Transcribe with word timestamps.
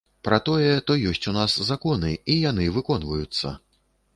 Пра 0.27 0.37
тое, 0.45 0.69
то 0.87 0.95
ёсць 1.11 1.27
у 1.31 1.33
нас 1.35 1.57
законы 1.69 2.11
і 2.31 2.39
яны 2.51 2.65
выконваюцца. 2.79 3.57